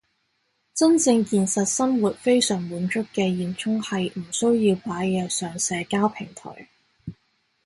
[0.73, 6.67] 真正現實生活非常滿足嘅現充係唔需要擺嘢上社交平台